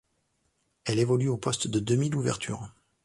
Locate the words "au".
1.27-1.37